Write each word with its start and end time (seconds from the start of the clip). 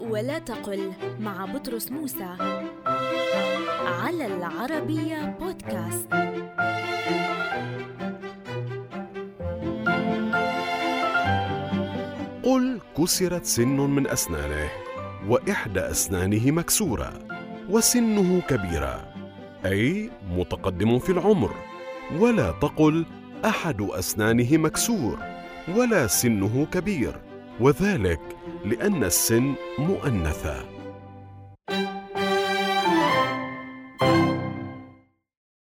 ولا 0.00 0.38
تقل 0.38 0.92
مع 1.20 1.44
بطرس 1.44 1.92
موسى 1.92 2.36
على 3.86 4.26
العربية 4.26 5.36
بودكاست. 5.40 6.08
قل 12.42 12.80
كسرت 12.98 13.44
سن 13.44 13.76
من 13.76 14.06
أسنانه 14.06 14.68
وإحدى 15.28 15.80
أسنانه 15.80 16.50
مكسورة 16.50 17.12
وسنه 17.70 18.40
كبيرة 18.40 19.14
أي 19.66 20.10
متقدم 20.36 20.98
في 20.98 21.12
العمر 21.12 21.54
ولا 22.18 22.50
تقل 22.50 23.06
أحد 23.44 23.82
أسنانه 23.82 24.56
مكسور 24.56 25.18
ولا 25.76 26.06
سنه 26.06 26.66
كبير 26.72 27.20
وذلك 27.60 28.20
لأن 28.64 29.04
السن 29.04 29.54
مؤنثة. 29.78 30.79